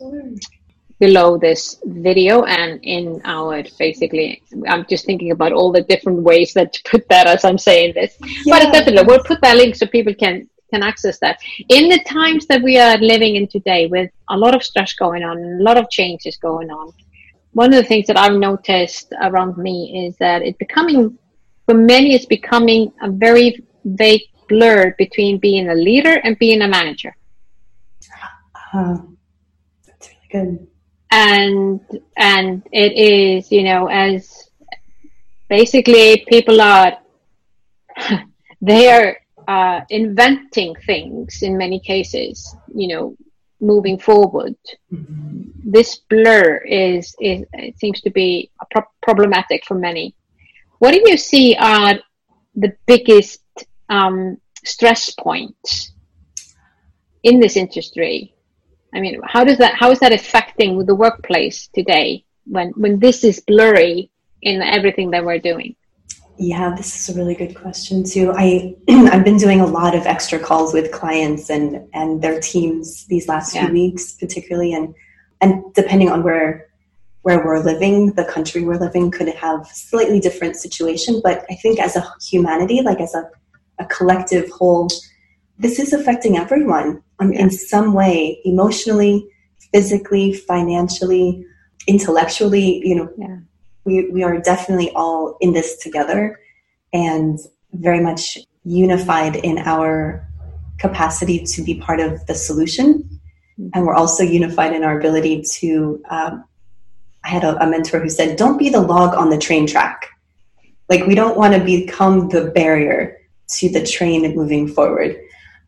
below 0.99 1.37
this 1.37 1.79
video 1.85 2.43
and 2.43 2.79
in 2.83 3.21
our 3.23 3.63
basically 3.77 4.41
I'm 4.67 4.85
just 4.89 5.05
thinking 5.05 5.31
about 5.31 5.53
all 5.53 5.71
the 5.71 5.81
different 5.81 6.23
ways 6.23 6.53
that 6.53 6.73
to 6.73 6.81
put 6.83 7.07
that 7.09 7.25
as 7.25 7.45
I'm 7.45 7.57
saying 7.57 7.93
this. 7.93 8.17
But 8.45 8.71
definitely 8.71 9.03
we'll 9.07 9.23
put 9.23 9.41
that 9.41 9.55
link 9.55 9.75
so 9.75 9.85
people 9.87 10.13
can 10.13 10.49
can 10.71 10.83
access 10.83 11.19
that. 11.19 11.39
In 11.69 11.89
the 11.89 11.99
times 12.03 12.45
that 12.47 12.61
we 12.61 12.77
are 12.77 12.97
living 12.97 13.35
in 13.35 13.47
today 13.47 13.87
with 13.87 14.11
a 14.29 14.37
lot 14.37 14.55
of 14.55 14.63
stress 14.63 14.93
going 14.93 15.23
on, 15.23 15.37
a 15.37 15.63
lot 15.63 15.77
of 15.77 15.89
changes 15.89 16.37
going 16.37 16.69
on, 16.69 16.93
one 17.53 17.73
of 17.73 17.81
the 17.81 17.87
things 17.87 18.07
that 18.07 18.17
I've 18.17 18.37
noticed 18.37 19.13
around 19.21 19.57
me 19.57 20.05
is 20.07 20.15
that 20.17 20.41
it's 20.41 20.57
becoming 20.57 21.17
for 21.65 21.73
many 21.73 22.15
it's 22.15 22.25
becoming 22.25 22.91
a 23.01 23.09
very 23.11 23.63
vague 23.85 24.23
blur 24.47 24.95
between 24.97 25.37
being 25.37 25.69
a 25.69 25.75
leader 25.75 26.19
and 26.23 26.37
being 26.39 26.61
a 26.61 26.67
manager. 26.67 27.15
Uh, 28.73 28.97
that's 29.85 30.09
really 30.09 30.27
good. 30.31 30.67
and 31.11 31.79
and 32.17 32.63
it 32.71 32.93
is 32.93 33.51
you 33.51 33.63
know 33.63 33.87
as 33.87 34.49
basically 35.49 36.25
people 36.27 36.61
are 36.61 36.97
they 38.61 38.91
are 38.91 39.17
uh, 39.47 39.81
inventing 39.89 40.75
things 40.85 41.41
in 41.41 41.57
many 41.57 41.79
cases 41.79 42.55
you 42.73 42.87
know 42.87 43.15
moving 43.61 43.97
forward. 43.99 44.55
Mhm. 44.91 45.51
this 45.63 45.97
blur 46.09 46.57
is 46.65 47.15
is 47.19 47.45
it 47.53 47.77
seems 47.77 48.01
to 48.01 48.09
be 48.09 48.49
a 48.61 48.65
pro- 48.71 48.91
problematic 49.01 49.63
for 49.65 49.75
many. 49.75 50.15
What 50.79 50.93
do 50.93 51.01
you 51.05 51.17
see 51.17 51.55
are 51.55 51.99
the 52.55 52.73
biggest 52.87 53.43
um, 53.89 54.37
stress 54.63 55.11
points 55.11 55.91
in 57.23 57.39
this 57.39 57.55
industry? 57.57 58.33
I 58.93 58.99
mean 59.01 59.21
how 59.23 59.43
does 59.43 59.57
that 59.59 59.75
how 59.75 59.91
is 59.91 59.99
that 59.99 60.13
affecting 60.13 60.85
the 60.85 60.95
workplace 60.95 61.69
today 61.73 62.25
when 62.45 62.69
when 62.69 62.99
this 62.99 63.23
is 63.23 63.41
blurry 63.41 64.09
in 64.41 64.61
everything 64.61 65.11
that 65.11 65.23
we're 65.23 65.39
doing 65.39 65.75
Yeah, 66.41 66.73
this 66.73 66.97
is 67.09 67.13
a 67.13 67.19
really 67.19 67.35
good 67.35 67.53
question 67.53 68.05
too. 68.05 68.31
I 68.33 68.73
I've 68.89 69.25
been 69.25 69.37
doing 69.37 69.59
a 69.59 69.65
lot 69.65 69.93
of 69.93 70.05
extra 70.05 70.39
calls 70.39 70.73
with 70.73 70.89
clients 70.89 71.49
and 71.49 71.85
and 71.93 72.21
their 72.21 72.39
teams 72.39 73.05
these 73.07 73.27
last 73.27 73.51
few 73.51 73.67
weeks, 73.73 74.13
particularly, 74.13 74.71
and 74.73 74.95
and 75.41 75.61
depending 75.73 76.09
on 76.09 76.23
where 76.23 76.69
where 77.23 77.45
we're 77.45 77.59
living, 77.59 78.13
the 78.13 78.23
country 78.23 78.63
we're 78.63 78.79
living 78.79 79.11
could 79.11 79.27
have 79.27 79.67
slightly 79.67 80.21
different 80.21 80.55
situation. 80.55 81.19
But 81.21 81.45
I 81.49 81.55
think 81.55 81.77
as 81.77 81.97
a 81.97 82.07
humanity, 82.31 82.81
like 82.81 83.01
as 83.01 83.13
a 83.13 83.29
a 83.79 83.85
collective 83.85 84.49
whole, 84.49 84.87
this 85.57 85.77
is 85.77 85.91
affecting 85.91 86.37
everyone 86.37 87.03
um, 87.19 87.33
Yeah. 87.33 87.41
in 87.41 87.51
some 87.51 87.93
way, 87.93 88.39
emotionally, 88.45 89.27
physically, 89.73 90.31
financially, 90.33 91.45
intellectually. 91.85 92.81
You 92.87 92.95
know, 92.95 93.09
Yeah. 93.17 93.37
We, 93.85 94.09
we 94.09 94.23
are 94.23 94.39
definitely 94.39 94.91
all 94.91 95.37
in 95.41 95.53
this 95.53 95.77
together 95.77 96.39
and 96.93 97.39
very 97.73 97.99
much 97.99 98.37
unified 98.63 99.35
in 99.37 99.57
our 99.59 100.27
capacity 100.79 101.43
to 101.43 101.63
be 101.63 101.75
part 101.75 101.99
of 101.99 102.25
the 102.27 102.35
solution. 102.35 103.19
And 103.73 103.85
we're 103.85 103.95
also 103.95 104.23
unified 104.23 104.73
in 104.73 104.83
our 104.83 104.97
ability 104.97 105.43
to. 105.59 106.01
Um, 106.09 106.45
I 107.21 107.27
had 107.27 107.43
a, 107.43 107.61
a 107.61 107.67
mentor 107.67 107.99
who 107.99 108.09
said, 108.09 108.37
Don't 108.37 108.57
be 108.57 108.69
the 108.69 108.79
log 108.81 109.13
on 109.13 109.29
the 109.29 109.37
train 109.37 109.67
track. 109.67 110.09
Like, 110.87 111.05
we 111.05 111.15
don't 111.15 111.37
want 111.37 111.53
to 111.53 111.63
become 111.63 112.29
the 112.29 112.45
barrier 112.45 113.17
to 113.49 113.69
the 113.69 113.85
train 113.85 114.33
moving 114.35 114.67
forward. 114.67 115.19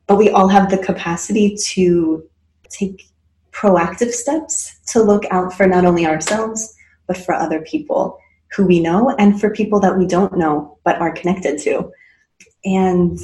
But 0.07 0.17
we 0.17 0.29
all 0.29 0.47
have 0.47 0.71
the 0.71 0.77
capacity 0.77 1.57
to 1.73 2.23
take 2.69 3.07
proactive 3.51 4.11
steps 4.11 4.79
to 4.87 5.03
look 5.03 5.25
out 5.29 5.53
for 5.53 5.67
not 5.67 5.85
only 5.85 6.05
ourselves, 6.05 6.75
but 7.11 7.25
for 7.25 7.33
other 7.33 7.61
people 7.61 8.17
who 8.55 8.65
we 8.65 8.79
know 8.79 9.13
and 9.19 9.39
for 9.39 9.49
people 9.49 9.79
that 9.81 9.97
we 9.97 10.05
don't 10.05 10.37
know 10.37 10.77
but 10.85 10.99
are 11.01 11.11
connected 11.11 11.59
to. 11.59 11.91
And 12.63 13.19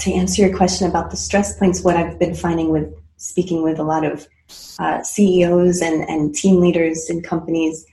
to 0.00 0.12
answer 0.12 0.42
your 0.42 0.54
question 0.56 0.88
about 0.88 1.10
the 1.10 1.16
stress 1.16 1.58
points, 1.58 1.82
what 1.82 1.96
I've 1.96 2.18
been 2.18 2.34
finding 2.34 2.68
with 2.68 2.92
speaking 3.16 3.62
with 3.62 3.78
a 3.78 3.82
lot 3.84 4.04
of 4.04 4.26
uh, 4.78 5.02
CEOs 5.02 5.80
and, 5.80 6.02
and 6.08 6.34
team 6.34 6.60
leaders 6.60 7.08
in 7.08 7.22
companies, 7.22 7.86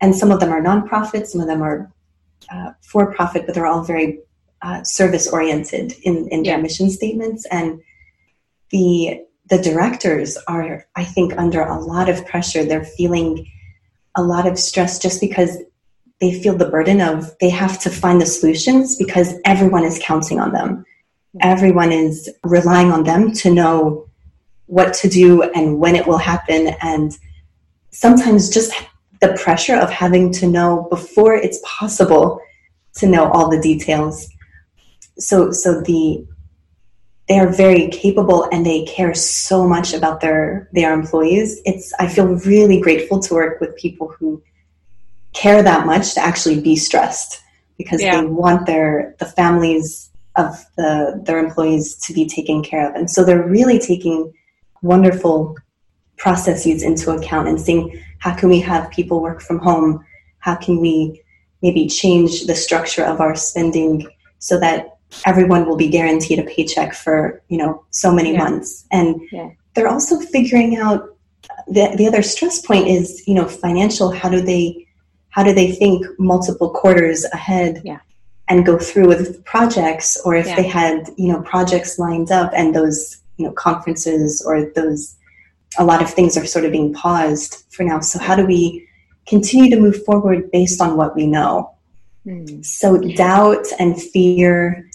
and 0.00 0.14
some 0.14 0.30
of 0.30 0.40
them 0.40 0.52
are 0.52 0.62
nonprofit, 0.62 1.26
some 1.26 1.40
of 1.40 1.48
them 1.48 1.62
are 1.62 1.92
uh, 2.50 2.72
for 2.82 3.12
profit, 3.12 3.44
but 3.44 3.54
they're 3.54 3.66
all 3.66 3.82
very 3.82 4.20
uh, 4.62 4.82
service 4.84 5.28
oriented 5.28 5.92
in, 6.02 6.28
in 6.28 6.44
their 6.44 6.56
Yeah. 6.56 6.62
mission 6.62 6.88
statements. 6.88 7.46
And 7.50 7.80
the 8.70 9.20
the 9.48 9.58
directors 9.58 10.36
are, 10.48 10.86
I 10.96 11.04
think, 11.04 11.38
under 11.38 11.62
a 11.62 11.80
lot 11.80 12.08
of 12.08 12.26
pressure. 12.26 12.64
They're 12.64 12.84
feeling 12.84 13.46
a 14.16 14.22
lot 14.22 14.46
of 14.46 14.58
stress 14.58 14.98
just 14.98 15.20
because 15.20 15.58
they 16.20 16.40
feel 16.40 16.56
the 16.56 16.68
burden 16.68 17.00
of 17.00 17.30
they 17.40 17.50
have 17.50 17.78
to 17.80 17.90
find 17.90 18.20
the 18.20 18.26
solutions 18.26 18.96
because 18.96 19.34
everyone 19.44 19.84
is 19.84 20.00
counting 20.02 20.40
on 20.40 20.52
them. 20.52 20.84
Everyone 21.42 21.92
is 21.92 22.30
relying 22.42 22.90
on 22.90 23.04
them 23.04 23.32
to 23.32 23.52
know 23.52 24.08
what 24.66 24.94
to 24.94 25.08
do 25.08 25.42
and 25.42 25.78
when 25.78 25.94
it 25.94 26.06
will 26.06 26.18
happen. 26.18 26.74
And 26.80 27.16
sometimes 27.90 28.48
just 28.48 28.72
the 29.20 29.36
pressure 29.42 29.76
of 29.76 29.90
having 29.90 30.32
to 30.32 30.46
know 30.46 30.86
before 30.90 31.34
it's 31.34 31.60
possible 31.64 32.40
to 32.94 33.06
know 33.06 33.30
all 33.30 33.50
the 33.50 33.60
details. 33.60 34.28
So, 35.18 35.50
so 35.52 35.80
the 35.82 36.26
they 37.28 37.38
are 37.38 37.48
very 37.48 37.88
capable 37.88 38.48
and 38.52 38.64
they 38.64 38.84
care 38.84 39.14
so 39.14 39.66
much 39.68 39.92
about 39.92 40.20
their 40.20 40.68
their 40.72 40.92
employees. 40.92 41.60
It's 41.64 41.92
i 41.98 42.06
feel 42.06 42.26
really 42.26 42.80
grateful 42.80 43.20
to 43.20 43.34
work 43.34 43.60
with 43.60 43.76
people 43.76 44.08
who 44.18 44.42
care 45.32 45.62
that 45.62 45.86
much 45.86 46.14
to 46.14 46.20
actually 46.20 46.60
be 46.60 46.76
stressed 46.76 47.42
because 47.78 48.00
Yeah. 48.00 48.20
they 48.20 48.26
want 48.26 48.66
their 48.66 49.14
the 49.18 49.26
families 49.26 50.10
of 50.36 50.64
the 50.76 51.20
their 51.24 51.38
employees 51.38 51.96
to 52.06 52.12
be 52.12 52.26
taken 52.26 52.62
care 52.62 52.88
of. 52.88 52.94
And 52.94 53.10
so 53.10 53.24
they're 53.24 53.46
really 53.46 53.78
taking 53.78 54.32
wonderful 54.82 55.56
processes 56.16 56.82
into 56.82 57.10
account 57.10 57.48
and 57.48 57.60
seeing 57.60 58.02
how 58.18 58.34
can 58.34 58.48
we 58.48 58.60
have 58.60 58.90
people 58.90 59.20
work 59.20 59.40
from 59.42 59.58
home? 59.58 60.04
How 60.38 60.54
can 60.54 60.80
we 60.80 61.22
maybe 61.62 61.86
change 61.88 62.46
the 62.46 62.54
structure 62.54 63.04
of 63.04 63.20
our 63.20 63.34
spending 63.34 64.06
so 64.38 64.58
that 64.60 64.95
everyone 65.24 65.66
will 65.66 65.76
be 65.76 65.88
guaranteed 65.88 66.38
a 66.38 66.42
paycheck 66.44 66.94
for 66.94 67.42
you 67.48 67.58
know 67.58 67.84
so 67.90 68.12
many 68.12 68.32
Yeah. 68.32 68.38
months 68.44 68.86
and 68.90 69.20
Yeah. 69.32 69.50
they're 69.74 69.88
also 69.88 70.18
figuring 70.20 70.76
out 70.76 71.00
the, 71.68 71.94
the 71.96 72.06
other 72.06 72.22
stress 72.22 72.60
point 72.60 72.88
is 72.88 73.26
you 73.26 73.34
know 73.34 73.46
financial 73.46 74.10
how 74.10 74.28
do 74.28 74.40
they 74.40 74.86
how 75.30 75.42
do 75.42 75.52
they 75.52 75.70
think 75.72 76.06
multiple 76.18 76.70
quarters 76.70 77.24
ahead 77.32 77.82
Yeah. 77.84 78.00
and 78.48 78.64
go 78.66 78.78
through 78.78 79.08
with 79.08 79.44
projects 79.44 80.16
or 80.24 80.34
if 80.34 80.46
they 80.56 80.66
had 80.80 81.08
you 81.16 81.28
know 81.32 81.40
projects 81.42 81.98
lined 81.98 82.30
up 82.30 82.50
and 82.54 82.74
those 82.74 83.18
you 83.36 83.44
know 83.46 83.52
conferences 83.52 84.42
or 84.46 84.54
those 84.74 85.16
a 85.78 85.84
lot 85.84 86.00
of 86.02 86.10
things 86.10 86.36
are 86.36 86.46
sort 86.46 86.64
of 86.64 86.72
being 86.72 86.92
paused 86.94 87.64
for 87.70 87.82
now 87.84 88.00
so 88.00 88.18
how 88.18 88.34
do 88.34 88.44
we 88.46 88.86
continue 89.26 89.68
to 89.70 89.80
move 89.80 90.04
forward 90.04 90.50
based 90.50 90.80
on 90.80 90.96
what 90.96 91.14
we 91.14 91.26
know 91.26 91.70
Hmm. 92.24 92.60
so 92.62 92.98
doubt 92.98 93.66
and 93.78 93.92
fear 94.02 94.88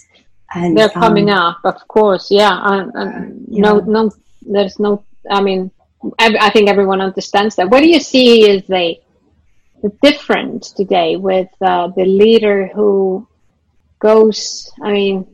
and 0.54 0.76
they're 0.76 0.88
coming 0.88 1.30
um, 1.30 1.38
up 1.38 1.58
of 1.64 1.86
course 1.88 2.30
yeah 2.30 2.60
and, 2.64 2.92
and 2.94 3.46
Yeah. 3.48 3.62
no 3.62 3.78
no 3.80 4.10
there's 4.42 4.78
no 4.78 5.04
i 5.30 5.40
mean 5.40 5.70
I, 6.18 6.36
I 6.40 6.50
think 6.50 6.68
everyone 6.68 7.00
understands 7.00 7.54
that. 7.56 7.70
What 7.70 7.80
do 7.80 7.88
you 7.88 8.00
see 8.00 8.48
is 8.50 8.64
the 8.66 8.96
the 9.82 9.90
difference 10.02 10.72
today 10.72 11.16
with 11.16 11.48
uh, 11.60 11.88
the 11.96 12.04
leader 12.04 12.68
who 12.74 13.26
goes 13.98 14.68
i 14.82 14.92
mean 14.92 15.26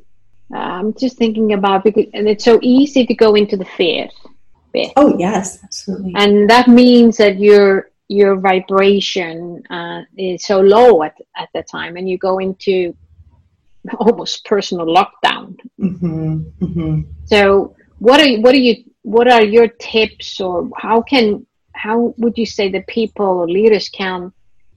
uh, 0.55 0.59
i'm 0.59 0.93
just 0.95 1.17
thinking 1.17 1.53
about 1.55 1.85
because 1.85 2.07
and 2.15 2.29
it's 2.29 2.45
so 2.45 2.59
easy 2.63 3.07
to 3.07 3.15
go 3.15 3.35
into 3.35 3.57
the 3.57 3.65
fear 3.65 4.09
bit 4.73 4.93
oh 4.97 5.17
yes 5.19 5.59
absolutely. 5.65 6.13
And 6.17 6.49
that 6.51 6.69
means 6.69 7.17
that 7.17 7.39
your 7.39 7.91
your 8.09 8.37
vibration 8.37 9.63
uh, 9.71 10.03
is 10.17 10.45
so 10.45 10.61
low 10.61 11.03
at 11.03 11.15
at 11.37 11.49
the 11.55 11.63
time 11.63 11.97
and 11.97 12.09
you 12.09 12.19
go 12.19 12.39
into 12.39 12.95
almost 13.99 14.45
personal 14.45 14.87
lockdown. 14.87 15.57
Hmm 15.79 16.39
hmm 16.61 17.01
so 17.27 17.75
what 17.99 18.21
are 18.21 18.41
what 18.41 18.55
are 18.55 18.59
you 18.59 18.85
what 19.03 19.29
are 19.29 19.45
your 19.45 19.69
tips 19.69 20.41
or 20.41 20.69
how 20.77 21.03
can 21.03 21.47
how 21.73 22.15
would 22.19 22.37
you 22.37 22.47
say 22.47 22.71
that 22.71 22.87
people 22.87 23.27
or 23.27 23.49
leaders 23.49 23.89
can 23.89 24.33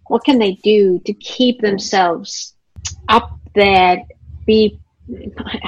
what 0.08 0.24
can 0.24 0.38
they 0.38 0.54
do 0.64 1.00
to 1.06 1.14
keep 1.14 1.62
themselves 1.62 2.56
up 3.10 3.32
there 3.56 4.04
be 4.46 4.80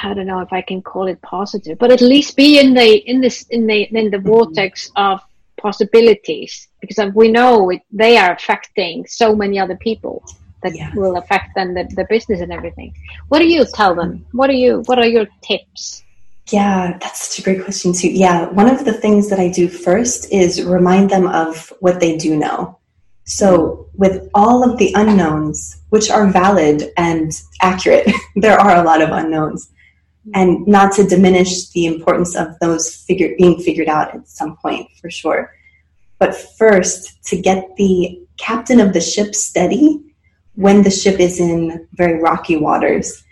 I 0.03 0.13
don't 0.13 0.27
know 0.27 0.39
if 0.39 0.53
I 0.53 0.61
can 0.61 0.81
call 0.81 1.07
it 1.07 1.21
positive, 1.21 1.77
but 1.77 1.91
at 1.91 2.01
least 2.01 2.37
be 2.37 2.59
in 2.59 2.73
the 2.73 2.97
in 3.09 3.19
this 3.19 3.43
in 3.49 3.67
the 3.67 3.83
in 3.83 4.09
the 4.09 4.19
vortex 4.19 4.91
of 4.95 5.21
possibilities? 5.57 6.67
Because 6.79 7.13
we 7.13 7.29
know 7.29 7.69
it, 7.69 7.81
they 7.91 8.17
are 8.17 8.33
affecting 8.33 9.05
so 9.07 9.35
many 9.35 9.59
other 9.59 9.75
people. 9.75 10.23
That 10.63 10.75
Yeah. 10.75 10.91
will 10.95 11.17
affect 11.17 11.55
then 11.55 11.73
the, 11.73 11.83
the 11.95 12.05
business 12.09 12.41
and 12.41 12.51
everything. 12.51 12.93
What 13.29 13.39
do 13.39 13.45
you 13.47 13.65
tell 13.73 13.93
them? 13.95 14.25
What 14.31 14.49
are 14.49 14.59
you 14.65 14.83
what 14.85 14.97
are 14.99 15.07
your 15.07 15.27
tips? 15.41 16.03
Yeah, 16.51 16.97
that's 16.99 17.27
such 17.27 17.39
a 17.39 17.43
great 17.43 17.63
question 17.63 17.93
too. 17.93 18.09
Yeah, 18.09 18.49
one 18.49 18.69
of 18.69 18.83
the 18.83 18.93
things 18.93 19.29
that 19.29 19.39
I 19.39 19.49
do 19.49 19.69
first 19.69 20.31
is 20.31 20.61
remind 20.63 21.09
them 21.09 21.27
of 21.27 21.71
what 21.79 21.99
they 21.99 22.17
do 22.17 22.35
know. 22.35 22.79
So, 23.25 23.87
with 23.95 24.29
all 24.33 24.69
of 24.69 24.77
the 24.77 24.91
unknowns, 24.95 25.81
which 25.89 26.09
are 26.09 26.27
valid 26.27 26.91
and 26.97 27.31
accurate, 27.61 28.11
there 28.35 28.59
are 28.59 28.75
a 28.75 28.83
lot 28.83 29.01
of 29.01 29.09
unknowns, 29.11 29.71
and 30.33 30.67
not 30.67 30.91
to 30.93 31.05
diminish 31.07 31.69
the 31.69 31.85
importance 31.85 32.35
of 32.35 32.59
those 32.59 32.93
figure, 32.93 33.33
being 33.37 33.59
figured 33.61 33.87
out 33.87 34.13
at 34.13 34.27
some 34.27 34.57
point 34.57 34.89
for 34.99 35.09
sure. 35.09 35.53
But 36.19 36.35
first, 36.35 37.23
to 37.27 37.39
get 37.41 37.75
the 37.77 38.19
captain 38.37 38.81
of 38.81 38.91
the 38.91 39.01
ship 39.01 39.35
steady 39.35 40.01
when 40.55 40.83
the 40.83 40.91
ship 40.91 41.19
is 41.19 41.39
in 41.39 41.87
very 41.93 42.21
rocky 42.21 42.57
waters 42.57 43.23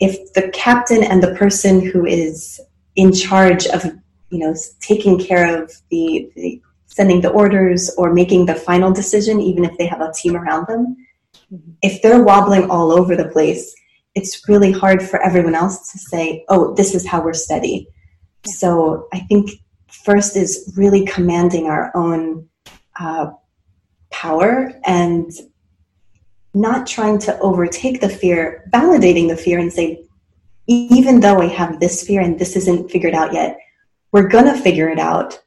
if 0.00 0.32
the 0.34 0.48
captain 0.50 1.02
and 1.02 1.22
the 1.22 1.34
person 1.34 1.84
who 1.84 2.06
is 2.06 2.60
in 2.96 3.12
charge 3.12 3.66
of 3.66 3.84
you 4.30 4.38
know 4.38 4.54
taking 4.80 5.18
care 5.18 5.62
of 5.62 5.72
the, 5.90 6.30
the 6.36 6.60
sending 6.86 7.20
the 7.20 7.30
orders 7.30 7.90
or 7.96 8.12
making 8.12 8.46
the 8.46 8.54
final 8.54 8.92
decision 8.92 9.40
even 9.40 9.64
if 9.64 9.76
they 9.78 9.86
have 9.86 10.00
a 10.00 10.12
team 10.12 10.36
around 10.36 10.66
them 10.66 10.96
Mhm. 11.52 11.74
if 11.82 12.02
they're 12.02 12.22
wobbling 12.24 12.70
all 12.70 12.90
over 12.92 13.14
the 13.16 13.28
place 13.28 13.74
it's 14.14 14.48
really 14.48 14.72
hard 14.72 15.00
for 15.02 15.20
everyone 15.22 15.54
else 15.54 15.90
to 15.92 15.98
say 15.98 16.44
oh 16.48 16.74
this 16.74 16.94
is 16.94 17.06
how 17.06 17.22
we're 17.22 17.34
steady 17.34 17.88
Yeah. 18.46 18.52
so 18.60 19.08
i 19.12 19.20
think 19.28 19.50
first 20.04 20.36
is 20.36 20.72
really 20.76 21.04
commanding 21.06 21.66
our 21.66 21.90
own 21.94 22.48
uh, 23.00 23.26
power 24.10 24.72
and 24.84 25.30
not 26.60 26.86
trying 26.86 27.18
to 27.20 27.38
overtake 27.40 28.00
the 28.00 28.08
fear, 28.08 28.64
validating 28.72 29.28
the 29.28 29.36
fear 29.36 29.58
and 29.58 29.72
say, 29.72 30.04
"E- 30.66 30.88
even 30.90 31.20
though 31.20 31.40
I 31.40 31.46
have 31.46 31.80
this 31.80 32.02
fear 32.06 32.20
and 32.20 32.38
this 32.38 32.56
isn't 32.56 32.90
figured 32.90 33.14
out 33.14 33.32
yet, 33.32 33.58
we're 34.12 34.28
gonna 34.28 34.56
figure 34.56 34.88
it 34.88 34.98
out. 34.98 35.40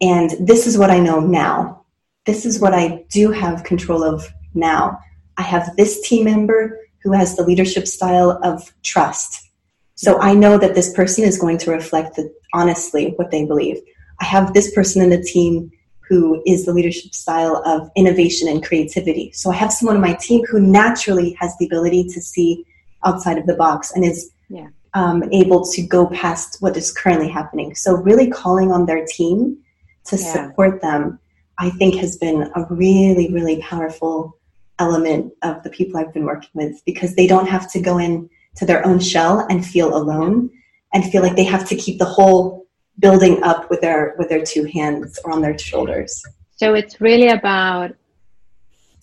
And 0.00 0.30
this 0.40 0.66
is 0.66 0.78
what 0.78 0.90
I 0.90 0.98
know 0.98 1.20
now. 1.20 1.84
This 2.26 2.44
is 2.44 2.60
what 2.60 2.74
I 2.74 3.04
do 3.10 3.30
have 3.30 3.64
control 3.64 4.02
of 4.02 4.26
now. 4.54 4.98
I 5.36 5.42
have 5.42 5.76
this 5.76 6.06
team 6.06 6.24
member 6.24 6.78
who 7.02 7.12
has 7.12 7.34
the 7.34 7.44
leadership 7.44 7.86
style 7.86 8.38
of 8.42 8.72
trust. 8.82 9.50
So 9.94 10.18
I 10.20 10.34
know 10.34 10.58
that 10.58 10.74
this 10.74 10.92
person 10.92 11.24
is 11.24 11.38
going 11.38 11.58
to 11.58 11.70
reflect 11.70 12.16
the, 12.16 12.32
honestly 12.52 13.14
what 13.16 13.30
they 13.30 13.44
believe. 13.44 13.78
I 14.20 14.24
have 14.24 14.52
this 14.52 14.74
person 14.74 15.02
in 15.02 15.10
the 15.10 15.22
team 15.22 15.70
who 16.10 16.42
is 16.44 16.66
the 16.66 16.72
leadership 16.72 17.14
style 17.14 17.62
of 17.64 17.88
innovation 17.94 18.48
and 18.48 18.64
creativity. 18.64 19.30
So 19.32 19.52
I 19.52 19.54
have 19.54 19.72
someone 19.72 19.94
on 19.94 20.02
my 20.02 20.14
team 20.14 20.44
who 20.50 20.60
naturally 20.60 21.36
has 21.40 21.56
the 21.58 21.66
ability 21.66 22.02
to 22.14 22.20
see 22.20 22.66
outside 23.04 23.38
of 23.38 23.46
the 23.46 23.54
box 23.54 23.92
and 23.94 24.04
is 24.04 24.30
Yeah. 24.48 24.66
um, 24.92 25.22
able 25.30 25.64
to 25.74 25.80
go 25.82 26.06
past 26.08 26.60
what 26.60 26.76
is 26.76 26.90
currently 26.92 27.28
happening. 27.28 27.76
So 27.76 27.94
really 27.94 28.28
calling 28.28 28.72
on 28.72 28.86
their 28.86 29.06
team 29.06 29.58
to 30.06 30.16
Yeah. 30.16 30.32
support 30.32 30.82
them, 30.82 31.20
I 31.58 31.70
think 31.70 31.94
has 32.04 32.16
been 32.16 32.50
a 32.56 32.66
really, 32.68 33.32
really 33.32 33.58
powerful 33.62 34.36
element 34.80 35.32
of 35.42 35.62
the 35.62 35.70
people 35.70 36.00
I've 36.00 36.12
been 36.12 36.24
working 36.24 36.54
with 36.54 36.82
because 36.84 37.14
they 37.14 37.28
don't 37.28 37.46
have 37.46 37.70
to 37.72 37.78
go 37.80 37.98
in 37.98 38.28
to 38.56 38.66
their 38.66 38.84
own 38.84 38.98
shell 38.98 39.46
and 39.48 39.64
feel 39.64 39.94
alone 39.96 40.50
and 40.92 41.04
feel 41.04 41.22
like 41.22 41.36
they 41.36 41.44
have 41.44 41.68
to 41.68 41.76
keep 41.76 42.00
the 42.00 42.12
whole 42.16 42.66
building 43.00 43.42
up 43.42 43.70
with 43.70 43.80
their 43.80 44.14
with 44.18 44.28
their 44.28 44.44
two 44.44 44.64
hands 44.64 45.18
or 45.24 45.32
on 45.32 45.40
their 45.40 45.58
shoulders. 45.58 46.22
So 46.56 46.74
it's 46.74 47.00
really 47.00 47.28
about 47.28 47.94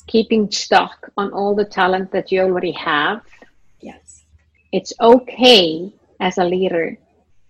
keeping 0.08 0.50
stock 0.51 1.12
on 1.18 1.32
all 1.34 1.54
the 1.56 1.66
talent 1.66 2.12
that 2.12 2.32
you 2.32 2.42
already 2.42 2.72
have. 2.72 3.22
Yes. 3.82 4.24
It's 4.72 4.94
okay 5.01 5.92
as 6.20 6.38
a 6.38 6.46
leader 6.46 6.98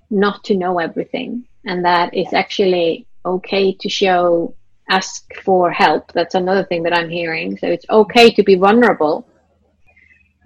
not 0.10 0.44
to 0.46 0.56
know 0.56 0.80
everything, 0.80 1.46
and 1.66 1.84
that 1.84 2.10
it's 2.14 2.34
actually 2.34 3.06
okay 3.26 3.74
to 3.74 3.90
show 3.90 4.56
ask 4.90 5.34
for 5.44 5.70
help. 5.70 6.14
That's 6.14 6.36
another 6.36 6.64
thing 6.64 6.82
that 6.84 6.98
I'm 6.98 7.10
hearing. 7.10 7.58
So 7.58 7.68
it's 7.68 7.86
okay 7.90 8.32
to 8.32 8.44
be 8.44 8.56
vulnerable, 8.56 9.28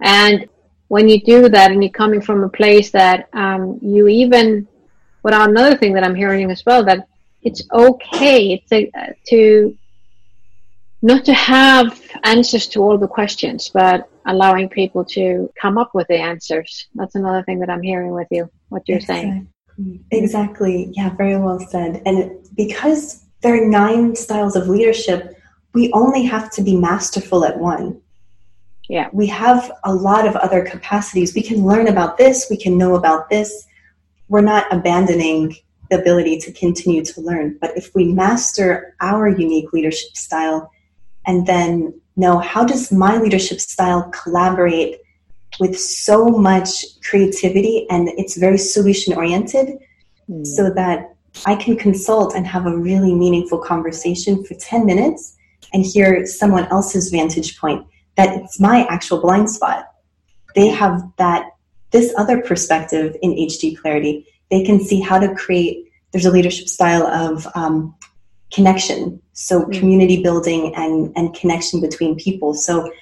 and 0.02 0.48
when 0.88 1.08
you 1.08 1.22
do 1.22 1.48
that, 1.48 1.70
and 1.70 1.82
you're 1.82 1.90
coming 1.90 2.20
from 2.20 2.44
a 2.44 2.50
place 2.50 2.90
that 2.90 3.28
um, 3.32 3.78
you 3.80 4.08
even, 4.08 4.68
what 5.22 5.34
another 5.34 5.76
thing 5.76 5.94
that 5.94 6.04
I'm 6.04 6.14
hearing 6.14 6.50
as 6.50 6.64
well 6.66 6.84
that 6.84 7.08
it's 7.42 7.66
okay 7.72 8.52
it's 8.52 8.70
a, 8.72 8.90
uh, 8.96 9.12
to 9.28 9.76
not 11.02 11.24
to 11.24 11.34
have 11.34 12.00
answers 12.22 12.68
to 12.68 12.80
all 12.80 12.96
the 12.96 13.08
questions, 13.08 13.68
but 13.68 14.08
allowing 14.26 14.68
people 14.68 15.04
to 15.04 15.52
come 15.60 15.76
up 15.76 15.90
with 15.94 16.06
the 16.06 16.16
answers. 16.16 16.86
That's 16.94 17.16
another 17.16 17.42
thing 17.42 17.58
that 17.58 17.68
I'm 17.68 17.82
hearing 17.82 18.12
with 18.12 18.28
you, 18.30 18.48
what 18.68 18.88
you're 18.88 19.00
saying. 19.00 19.48
Exactly. 19.78 20.04
Exactly. 20.12 20.92
Yeah, 20.92 21.14
very 21.16 21.36
well 21.36 21.58
said. 21.58 22.02
And 22.06 22.48
because 22.56 23.24
there 23.40 23.60
are 23.60 23.68
nine 23.68 24.14
styles 24.14 24.54
of 24.54 24.68
leadership, 24.68 25.36
we 25.74 25.90
only 25.92 26.22
have 26.24 26.52
to 26.52 26.62
be 26.62 26.76
masterful 26.76 27.44
at 27.44 27.58
one. 27.58 28.00
Yeah. 28.88 29.08
We 29.12 29.26
have 29.28 29.72
a 29.84 29.92
lot 29.92 30.26
of 30.26 30.36
other 30.36 30.64
capacities. 30.64 31.34
We 31.34 31.42
can 31.42 31.66
learn 31.66 31.88
about 31.88 32.16
this, 32.16 32.46
we 32.48 32.56
can 32.56 32.78
know 32.78 32.94
about 32.94 33.28
this. 33.28 33.66
We're 34.32 34.40
not 34.54 34.72
abandoning 34.72 35.56
the 35.90 36.00
ability 36.00 36.38
to 36.44 36.52
continue 36.52 37.04
to 37.04 37.20
learn. 37.20 37.58
But 37.60 37.76
if 37.76 37.94
we 37.94 38.12
master 38.12 38.96
our 39.00 39.28
unique 39.28 39.72
leadership 39.72 40.16
style 40.16 40.70
and 41.26 41.46
then 41.46 42.00
know 42.16 42.38
how 42.38 42.64
does 42.64 42.90
my 42.90 43.18
leadership 43.18 43.60
style 43.60 44.10
collaborate 44.10 45.00
with 45.60 45.78
so 45.78 46.28
much 46.50 46.70
creativity 47.08 47.86
and 47.90 48.08
it's 48.20 48.36
very 48.36 48.58
solution 48.58 49.12
oriented 49.14 49.78
Hmm. 50.28 50.44
so 50.44 50.70
that 50.70 51.14
I 51.46 51.56
can 51.56 51.76
consult 51.76 52.34
and 52.34 52.46
have 52.46 52.66
a 52.66 52.76
really 52.76 53.14
meaningful 53.14 53.58
conversation 53.58 54.44
for 54.44 54.54
10 54.54 54.86
minutes 54.86 55.36
and 55.72 55.84
hear 55.84 56.26
someone 56.26 56.66
else's 56.66 57.10
vantage 57.10 57.58
point 57.58 57.86
that 58.16 58.36
it's 58.36 58.60
my 58.60 58.86
actual 58.88 59.20
blind 59.20 59.50
spot. 59.50 59.88
They 60.54 60.68
have 60.68 61.02
that 61.16 61.51
this 61.92 62.12
other 62.16 62.40
perspective 62.40 63.16
in 63.22 63.32
HD 63.32 63.78
clarity. 63.78 64.26
They 64.50 64.64
can 64.64 64.80
see 64.80 65.00
how 65.00 65.18
to 65.18 65.34
create 65.34 65.88
there's 66.12 66.26
a 66.26 66.30
leadership 66.30 66.68
style 66.68 67.06
of 67.06 67.46
um, 67.54 67.94
connection 68.52 69.20
so 69.32 69.62
Mm. 69.62 69.78
community 69.78 70.22
building 70.22 70.74
and, 70.76 71.10
and 71.16 71.34
connection 71.34 71.80
between 71.80 72.16
people 72.16 72.52
so 72.52 72.92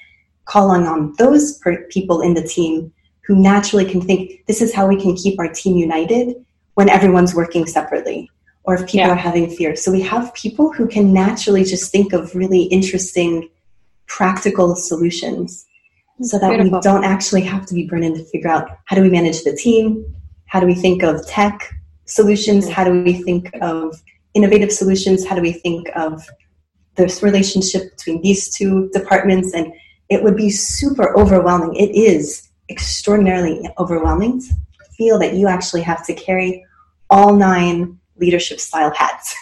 calling 0.45 0.87
on 0.87 1.13
those 1.19 1.59
per- 1.59 1.85
people 1.89 2.21
in 2.21 2.35
the 2.35 2.43
team 2.43 2.93
who 3.27 3.35
naturally 3.35 3.85
can 3.85 4.01
think 4.01 4.47
this 4.47 4.63
is 4.63 4.73
how 4.73 4.87
we 4.87 4.97
can 5.01 5.17
keep 5.17 5.39
our 5.41 5.49
team 5.49 5.77
united 5.77 6.37
when 6.75 6.89
everyone's 6.89 7.35
working 7.35 7.67
separately 7.67 8.31
or 8.63 8.75
if 8.75 8.83
people 8.87 9.01
Yeah. 9.01 9.11
are 9.11 9.17
having 9.17 9.51
fear 9.51 9.75
so 9.75 9.91
we 9.91 10.03
have 10.03 10.33
people 10.35 10.73
who 10.73 10.87
can 10.87 11.13
naturally 11.13 11.65
just 11.65 11.91
think 11.91 12.13
of 12.13 12.35
really 12.37 12.63
interesting 12.79 13.49
practical 14.07 14.77
solutions 14.77 15.67
so 16.23 16.39
that 16.39 16.49
Beautiful. 16.51 16.79
we 16.79 16.83
don't 16.83 17.05
actually 17.05 17.43
have 17.43 17.65
to 17.67 17.75
be 17.75 17.87
burdened 17.87 18.17
to 18.17 18.25
figure 18.25 18.51
out 18.51 18.69
how 18.87 18.95
do 18.97 19.03
we 19.03 19.11
manage 19.11 19.43
the 19.45 19.55
team 19.57 20.05
how 20.47 20.61
do 20.61 20.67
we 20.67 20.75
think 20.75 21.03
of 21.03 21.27
tech 21.27 21.57
solutions 22.05 22.67
Mhm. 22.67 22.73
how 22.73 22.85
do 22.85 23.03
we 23.03 23.15
think 23.23 23.51
of 23.63 24.01
innovative 24.35 24.71
solutions 24.73 25.27
how 25.27 25.35
do 25.35 25.43
we 25.43 25.53
think 25.53 25.89
of 25.97 26.23
this 26.97 27.23
relationship 27.23 27.83
between 27.97 28.21
these 28.23 28.51
two 28.57 28.91
departments 28.93 29.55
and 29.55 29.73
it 30.09 30.23
would 30.23 30.37
be 30.37 30.51
super 30.51 31.17
overwhelming 31.19 31.75
it 31.77 31.91
is 31.95 32.49
extraordinarily 32.69 33.57
overwhelming 33.79 34.41
to 34.41 34.85
feel 34.99 35.19
that 35.19 35.35
you 35.35 35.47
actually 35.49 35.83
have 35.83 36.05
to 36.07 36.13
carry 36.15 36.65
all 37.09 37.35
nine 37.35 37.99
leadership 38.19 38.61
style 38.61 38.93
hats 38.95 39.35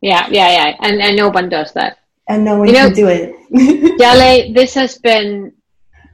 Yeah, 0.00 0.26
yeah, 0.30 0.50
yeah. 0.58 0.76
And, 0.86 1.00
and 1.00 1.16
no 1.16 1.28
one 1.30 1.48
does 1.48 1.72
that. 1.78 1.92
and 2.28 2.44
no 2.44 2.58
one 2.58 2.66
You 2.68 2.74
know- 2.74 2.86
can 2.88 2.94
do 3.02 3.08
it 3.08 3.24
Jaleh, 4.02 4.52
this 4.54 4.74
has 4.74 4.98
been 4.98 5.52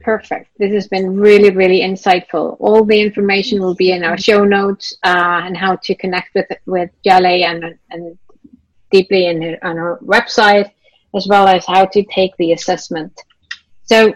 perfect. 0.03 0.49
This 0.57 0.73
has 0.73 0.87
been 0.87 1.19
really, 1.19 1.49
really 1.51 1.81
insightful. 1.81 2.57
All 2.59 2.83
the 2.85 2.99
information 2.99 3.61
will 3.61 3.75
be 3.75 3.91
in 3.91 4.03
our 4.03 4.17
show 4.17 4.43
notes 4.43 4.95
uh, 5.03 5.41
and 5.45 5.55
how 5.57 5.75
to 5.77 5.95
connect 5.95 6.33
with 6.35 6.47
with 6.65 6.89
Jaleh 7.05 7.43
and 7.43 7.77
and 7.91 8.17
deeply 8.91 9.27
in 9.27 9.41
her, 9.41 9.57
on 9.63 9.77
her 9.77 9.99
website, 10.03 10.71
as 11.15 11.27
well 11.27 11.47
as 11.47 11.65
how 11.65 11.85
to 11.85 12.03
take 12.03 12.35
the 12.37 12.51
assessment. 12.53 13.13
So 13.83 14.13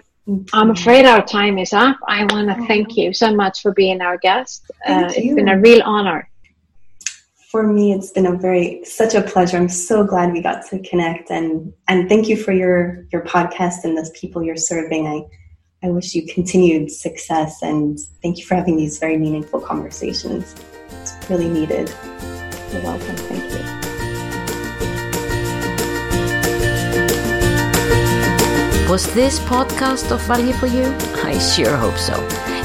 I'm 0.53 0.71
afraid 0.71 1.05
our 1.05 1.23
time 1.25 1.57
is 1.57 1.73
up. 1.73 1.97
I 2.07 2.23
want 2.25 2.47
to 2.49 2.67
thank 2.67 2.97
you 2.97 3.13
so 3.13 3.33
much 3.33 3.61
for 3.61 3.71
being 3.73 4.01
our 4.01 4.17
guest. 4.17 4.63
Uh, 4.87 5.09
it's 5.15 5.35
been 5.35 5.49
a 5.49 5.59
real 5.59 5.81
honor. 5.85 6.29
for 7.51 7.63
me 7.63 7.93
it's 7.93 8.11
been 8.11 8.25
a 8.25 8.35
very 8.35 8.83
such 8.83 9.13
a 9.15 9.21
pleasure 9.21 9.57
i'm 9.57 9.69
so 9.69 10.03
glad 10.03 10.33
we 10.33 10.41
got 10.41 10.65
to 10.65 10.79
connect 10.79 11.29
and 11.31 11.71
and 11.87 12.09
thank 12.09 12.27
you 12.27 12.35
for 12.35 12.51
your 12.51 13.05
your 13.11 13.23
podcast 13.23 13.83
and 13.85 13.97
those 13.97 14.09
people 14.11 14.43
you're 14.43 14.57
serving 14.57 15.07
i 15.07 15.21
i 15.85 15.89
wish 15.89 16.15
you 16.15 16.25
continued 16.25 16.91
success 16.91 17.61
and 17.61 17.99
thank 18.21 18.37
you 18.39 18.45
for 18.45 18.55
having 18.55 18.75
these 18.75 18.97
very 18.97 19.17
meaningful 19.17 19.59
conversations 19.59 20.55
it's 21.01 21.29
really 21.29 21.47
needed 21.47 21.87
You're 22.75 22.83
welcome. 22.83 23.15
Thank 23.29 23.43
you. 23.53 23.59
Was 28.89 29.05
this 29.13 29.39
podcast 29.39 30.11
of 30.11 30.21
value 30.27 30.53
for 30.53 30.67
you? 30.67 30.85
I 31.23 31.37
sure 31.39 31.75
hope 31.75 31.97
so. 31.97 32.15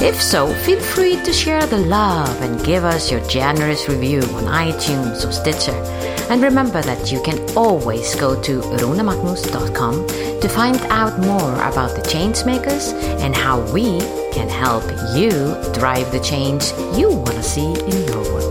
If 0.04 0.20
so, 0.20 0.52
feel 0.64 0.80
free 0.80 1.16
to 1.22 1.33
share 1.33 1.64
the 1.66 1.78
love 1.78 2.42
and 2.42 2.64
give 2.64 2.85
us 2.85 3.11
your 3.11 3.20
generous 3.28 3.88
review 3.88 4.22
on 4.38 4.44
iTunes 4.44 5.26
or 5.26 5.33
Stitcher. 5.33 6.09
And 6.30 6.42
remember 6.42 6.80
that 6.80 7.10
you 7.10 7.20
can 7.22 7.38
always 7.56 8.14
go 8.14 8.40
to 8.40 8.60
runamagnus.com 8.60 10.06
to 10.40 10.48
find 10.48 10.80
out 10.82 11.18
more 11.18 11.54
about 11.54 11.96
the 11.96 12.02
Changemakers 12.02 12.94
and 13.20 13.34
how 13.34 13.60
we 13.72 13.98
can 14.32 14.48
help 14.48 14.84
you 15.16 15.30
drive 15.74 16.12
the 16.12 16.20
change 16.22 16.70
you 16.96 17.10
want 17.10 17.32
to 17.32 17.42
see 17.42 17.72
in 17.72 18.06
your 18.06 18.22
world. 18.32 18.49